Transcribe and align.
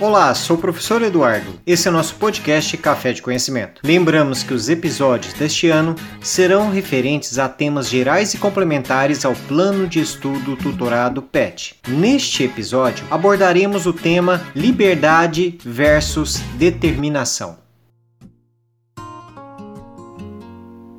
Olá, 0.00 0.32
sou 0.32 0.56
o 0.56 0.60
professor 0.60 1.02
Eduardo. 1.02 1.58
Esse 1.66 1.88
é 1.88 1.90
o 1.90 1.94
nosso 1.94 2.14
podcast 2.14 2.76
Café 2.76 3.12
de 3.12 3.20
Conhecimento. 3.20 3.80
Lembramos 3.82 4.44
que 4.44 4.54
os 4.54 4.68
episódios 4.68 5.34
deste 5.34 5.68
ano 5.70 5.96
serão 6.20 6.70
referentes 6.70 7.36
a 7.36 7.48
temas 7.48 7.88
gerais 7.88 8.32
e 8.32 8.38
complementares 8.38 9.24
ao 9.24 9.34
plano 9.34 9.88
de 9.88 9.98
estudo 9.98 10.54
tutorado 10.54 11.20
PET. 11.20 11.74
Neste 11.88 12.44
episódio 12.44 13.04
abordaremos 13.10 13.86
o 13.86 13.92
tema 13.92 14.40
liberdade 14.54 15.58
versus 15.64 16.36
determinação. 16.56 17.67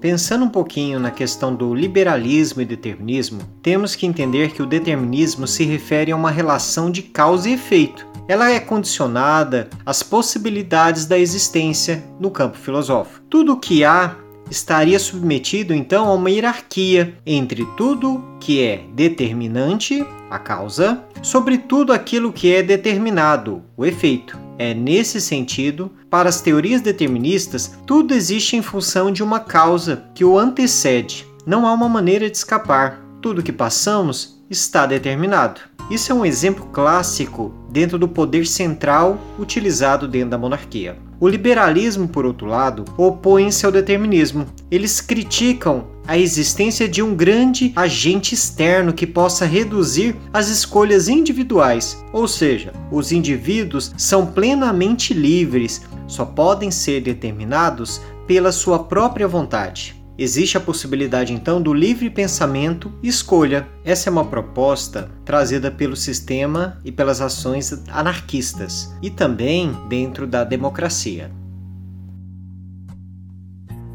Pensando 0.00 0.46
um 0.46 0.48
pouquinho 0.48 0.98
na 0.98 1.10
questão 1.10 1.54
do 1.54 1.74
liberalismo 1.74 2.62
e 2.62 2.64
determinismo, 2.64 3.42
temos 3.62 3.94
que 3.94 4.06
entender 4.06 4.52
que 4.52 4.62
o 4.62 4.66
determinismo 4.66 5.46
se 5.46 5.62
refere 5.64 6.10
a 6.10 6.16
uma 6.16 6.30
relação 6.30 6.90
de 6.90 7.02
causa 7.02 7.50
e 7.50 7.52
efeito. 7.52 8.06
Ela 8.26 8.50
é 8.50 8.58
condicionada 8.58 9.68
às 9.84 10.02
possibilidades 10.02 11.04
da 11.04 11.18
existência 11.18 12.02
no 12.18 12.30
campo 12.30 12.56
filosófico. 12.56 13.20
Tudo 13.28 13.52
o 13.52 13.60
que 13.60 13.84
há 13.84 14.16
estaria 14.50 14.98
submetido 14.98 15.72
então 15.72 16.08
a 16.08 16.14
uma 16.14 16.30
hierarquia 16.30 17.14
entre 17.24 17.64
tudo 17.76 18.22
que 18.40 18.62
é 18.62 18.84
determinante, 18.94 20.04
a 20.30 20.38
causa, 20.38 21.04
sobre 21.22 21.58
tudo 21.58 21.92
aquilo 21.92 22.32
que 22.32 22.52
é 22.52 22.62
determinado, 22.62 23.62
o 23.76 23.86
efeito. 23.86 24.38
É 24.58 24.74
nesse 24.74 25.20
sentido, 25.20 25.90
para 26.10 26.28
as 26.28 26.40
teorias 26.40 26.80
deterministas, 26.80 27.78
tudo 27.86 28.12
existe 28.12 28.56
em 28.56 28.62
função 28.62 29.10
de 29.10 29.22
uma 29.22 29.40
causa 29.40 30.04
que 30.14 30.24
o 30.24 30.38
antecede. 30.38 31.26
Não 31.46 31.66
há 31.66 31.72
uma 31.72 31.88
maneira 31.88 32.28
de 32.28 32.36
escapar. 32.36 33.00
Tudo 33.22 33.42
que 33.42 33.52
passamos 33.52 34.42
está 34.50 34.84
determinado. 34.84 35.60
Isso 35.90 36.12
é 36.12 36.14
um 36.14 36.24
exemplo 36.24 36.66
clássico 36.66 37.52
dentro 37.70 37.98
do 37.98 38.06
poder 38.06 38.46
central 38.46 39.18
utilizado 39.38 40.06
dentro 40.06 40.30
da 40.30 40.38
monarquia. 40.38 40.96
O 41.20 41.28
liberalismo, 41.28 42.08
por 42.08 42.24
outro 42.24 42.46
lado, 42.46 42.82
opõe-se 42.96 43.66
ao 43.66 43.70
determinismo. 43.70 44.46
Eles 44.70 45.02
criticam 45.02 45.84
a 46.06 46.16
existência 46.16 46.88
de 46.88 47.02
um 47.02 47.14
grande 47.14 47.74
agente 47.76 48.34
externo 48.34 48.94
que 48.94 49.06
possa 49.06 49.44
reduzir 49.44 50.16
as 50.32 50.48
escolhas 50.48 51.08
individuais, 51.08 52.02
ou 52.10 52.26
seja, 52.26 52.72
os 52.90 53.12
indivíduos 53.12 53.92
são 53.98 54.24
plenamente 54.24 55.12
livres, 55.12 55.82
só 56.08 56.24
podem 56.24 56.70
ser 56.70 57.02
determinados 57.02 58.00
pela 58.26 58.50
sua 58.50 58.84
própria 58.84 59.28
vontade. 59.28 59.99
Existe 60.20 60.58
a 60.58 60.60
possibilidade 60.60 61.32
então 61.32 61.62
do 61.62 61.72
livre 61.72 62.10
pensamento 62.10 62.92
e 63.02 63.08
escolha. 63.08 63.66
Essa 63.82 64.10
é 64.10 64.12
uma 64.12 64.26
proposta 64.26 65.10
trazida 65.24 65.70
pelo 65.70 65.96
sistema 65.96 66.78
e 66.84 66.92
pelas 66.92 67.22
ações 67.22 67.72
anarquistas 67.88 68.94
e 69.00 69.08
também 69.08 69.74
dentro 69.88 70.26
da 70.26 70.44
democracia. 70.44 71.30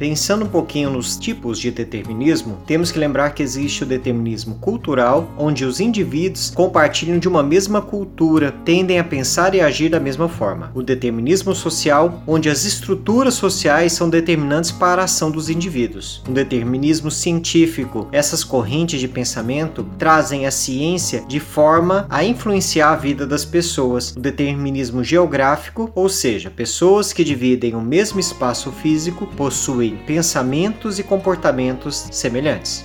Pensando 0.00 0.46
um 0.46 0.48
pouquinho 0.48 0.88
nos 0.88 1.18
tipos 1.18 1.58
de 1.58 1.70
determinismo, 1.70 2.56
temos 2.66 2.90
que 2.90 2.98
lembrar 2.98 3.34
que 3.34 3.42
existe 3.42 3.82
o 3.82 3.86
determinismo 3.86 4.54
cultural, 4.54 5.30
onde 5.36 5.62
os 5.62 5.78
indivíduos 5.78 6.48
compartilham 6.48 7.18
de 7.18 7.28
uma 7.28 7.42
mesma 7.42 7.82
cultura, 7.82 8.50
tendem 8.64 8.98
a 8.98 9.04
pensar 9.04 9.54
e 9.54 9.60
agir 9.60 9.90
da 9.90 10.00
mesma 10.00 10.26
forma. 10.26 10.72
O 10.74 10.82
determinismo 10.82 11.54
social, 11.54 12.22
onde 12.26 12.48
as 12.48 12.64
estruturas 12.64 13.34
sociais 13.34 13.92
são 13.92 14.08
determinantes 14.08 14.70
para 14.70 15.02
a 15.02 15.04
ação 15.04 15.30
dos 15.30 15.50
indivíduos. 15.50 16.22
O 16.26 16.32
determinismo 16.32 17.10
científico, 17.10 18.08
essas 18.10 18.42
correntes 18.42 19.00
de 19.00 19.06
pensamento 19.06 19.86
trazem 19.98 20.46
a 20.46 20.50
ciência 20.50 21.22
de 21.28 21.38
forma 21.38 22.06
a 22.08 22.24
influenciar 22.24 22.92
a 22.92 22.96
vida 22.96 23.26
das 23.26 23.44
pessoas. 23.44 24.12
O 24.16 24.20
determinismo 24.20 25.04
geográfico, 25.04 25.92
ou 25.94 26.08
seja, 26.08 26.48
pessoas 26.48 27.12
que 27.12 27.22
dividem 27.22 27.74
o 27.74 27.82
mesmo 27.82 28.18
espaço 28.18 28.72
físico 28.72 29.26
possuem 29.36 29.89
pensamentos 30.06 30.98
e 30.98 31.02
comportamentos 31.02 32.08
semelhantes. 32.10 32.84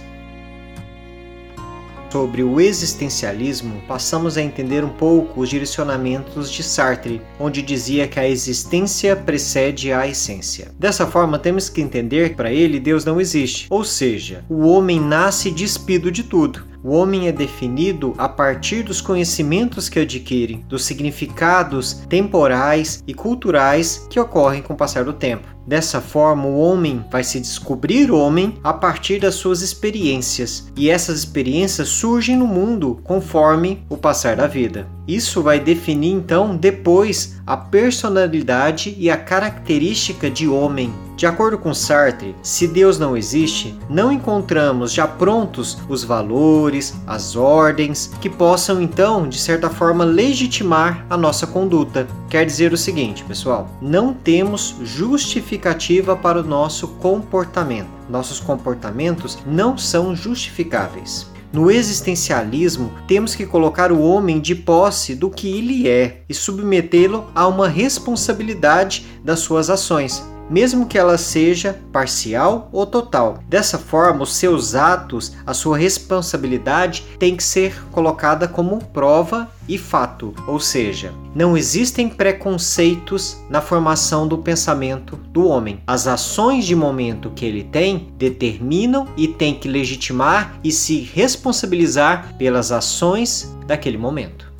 Sobre 2.12 2.44
o 2.44 2.62
existencialismo, 2.62 3.82
passamos 3.90 4.38
a 4.38 4.42
entender 4.42 4.86
um 4.86 4.90
pouco 4.90 5.42
os 5.42 5.50
direcionamentos 5.50 6.50
de 6.50 6.64
Sartre, 6.64 7.22
onde 7.38 7.62
dizia 7.62 8.08
que 8.08 8.18
a 8.18 8.26
existência 8.26 9.18
precede 9.18 9.92
a 9.92 10.08
essência. 10.08 10.72
Dessa 10.80 11.06
forma, 11.06 11.38
temos 11.38 11.68
que 11.68 11.82
entender 11.82 12.30
que 12.30 12.36
para 12.36 12.54
ele 12.54 12.80
Deus 12.80 13.04
não 13.04 13.20
existe, 13.20 13.68
ou 13.70 13.84
seja, 13.84 14.46
o 14.48 14.66
homem 14.66 14.98
nasce 14.98 15.52
despido 15.52 16.10
de 16.10 16.24
tudo 16.24 16.75
o 16.86 16.92
homem 16.92 17.28
é 17.28 17.32
definido 17.32 18.14
a 18.16 18.30
partir 18.30 18.84
dos 18.84 19.02
conhecimentos 19.02 19.90
que 19.90 19.98
adquire, 19.98 20.64
dos 20.70 20.86
significados 20.86 21.94
temporais 22.08 23.04
e 23.08 23.14
culturais 23.14 24.06
que 24.08 24.20
ocorrem 24.20 24.62
com 24.62 24.74
o 24.74 24.78
passar 24.78 25.04
do 25.04 25.12
tempo. 25.12 25.48
Dessa 25.66 26.00
forma, 26.00 26.46
o 26.46 26.60
homem 26.60 27.04
vai 27.12 27.24
se 27.24 27.40
descobrir 27.40 28.12
homem 28.12 28.60
a 28.64 28.72
partir 28.72 29.20
das 29.20 29.34
suas 29.34 29.64
experiências, 29.64 30.72
e 30.78 30.88
essas 30.88 31.18
experiências 31.18 31.88
surgem 31.88 32.38
no 32.38 32.46
mundo 32.46 33.00
conforme 33.04 33.84
o 33.90 33.98
passar 33.98 34.36
da 34.36 34.46
vida. 34.46 34.88
Isso 35.08 35.42
vai 35.42 35.60
definir 35.60 36.12
então 36.12 36.56
depois 36.56 37.42
a 37.48 37.58
personalidade 37.58 38.96
e 39.00 39.10
a 39.10 39.18
característica 39.18 40.30
de 40.30 40.48
homem. 40.48 40.94
De 41.16 41.26
acordo 41.26 41.58
com 41.58 41.74
Sartre, 41.74 42.36
se 42.44 42.68
Deus 42.68 43.00
não 43.00 43.16
existe, 43.16 43.80
não 43.90 44.12
encontramos 44.12 44.92
já 44.92 45.08
prontos 45.08 45.78
os 45.88 46.04
valores, 46.04 46.94
as 47.08 47.38
ordens 47.38 48.12
que 48.20 48.30
possam 48.30 48.82
então, 48.82 49.28
de 49.28 49.40
certa 49.40 49.70
forma, 49.70 50.04
legitimar 50.04 51.06
a 51.10 51.16
nossa 51.16 51.48
conduta. 51.48 52.06
Quer 52.30 52.46
dizer 52.46 52.74
o 52.74 52.78
seguinte, 52.78 53.24
pessoal: 53.24 53.70
não 53.82 54.14
temos 54.14 54.76
justificativa 54.84 56.18
para 56.18 56.42
o 56.42 56.44
nosso 56.44 56.90
comportamento. 56.90 57.88
Nossos 58.10 58.42
comportamentos 58.42 59.38
não 59.48 59.78
são 59.78 60.14
justificáveis. 60.14 61.34
No 61.54 61.72
existencialismo, 61.72 62.92
temos 63.08 63.34
que 63.34 63.46
colocar 63.46 63.90
o 63.90 64.02
homem 64.02 64.42
de 64.42 64.54
posse 64.54 65.16
do 65.16 65.30
que 65.30 65.58
ele 65.58 65.88
é 65.88 66.24
e 66.28 66.34
submetê-lo 66.34 67.28
a 67.34 67.48
uma 67.48 67.70
responsabilidade 67.70 69.06
das 69.24 69.40
suas 69.40 69.70
ações 69.70 70.35
mesmo 70.50 70.86
que 70.86 70.98
ela 70.98 71.18
seja 71.18 71.80
parcial 71.92 72.70
ou 72.72 72.86
total. 72.86 73.40
Dessa 73.48 73.78
forma, 73.78 74.24
os 74.24 74.36
seus 74.36 74.76
atos, 74.76 75.34
a 75.46 75.54
sua 75.54 75.78
responsabilidade 75.78 77.04
tem 77.20 77.36
que 77.36 77.44
ser 77.44 77.84
colocada 77.92 78.48
como 78.48 78.84
prova 78.86 79.50
e 79.68 79.78
fato, 79.78 80.34
ou 80.48 80.60
seja, 80.60 81.12
não 81.34 81.58
existem 81.58 82.08
preconceitos 82.08 83.38
na 83.50 83.62
formação 83.62 84.28
do 84.28 84.38
pensamento 84.38 85.16
do 85.16 85.48
homem. 85.48 85.82
As 85.88 86.08
ações 86.08 86.66
de 86.66 86.76
momento 86.76 87.32
que 87.32 87.46
ele 87.46 87.64
tem 87.64 88.14
determinam 88.18 89.08
e 89.18 89.28
tem 89.28 89.56
que 89.56 89.68
legitimar 89.68 90.60
e 90.64 90.72
se 90.72 91.00
responsabilizar 91.00 92.36
pelas 92.38 92.72
ações 92.72 93.56
daquele 93.66 93.98
momento. 93.98 94.55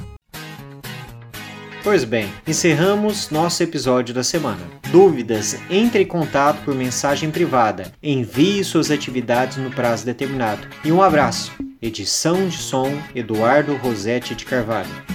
Pois 1.86 2.04
bem, 2.04 2.34
encerramos 2.48 3.30
nosso 3.30 3.62
episódio 3.62 4.12
da 4.12 4.24
semana. 4.24 4.62
Dúvidas? 4.92 5.56
Entre 5.70 6.02
em 6.02 6.06
contato 6.08 6.64
por 6.66 6.74
mensagem 6.74 7.30
privada. 7.30 7.92
Envie 8.02 8.64
suas 8.64 8.90
atividades 8.90 9.58
no 9.58 9.70
prazo 9.70 10.04
determinado. 10.04 10.68
E 10.84 10.92
um 10.92 11.00
abraço. 11.00 11.52
Edição 11.80 12.48
de 12.48 12.58
som 12.58 12.92
Eduardo 13.14 13.76
Rosetti 13.76 14.34
de 14.34 14.46
Carvalho. 14.46 15.15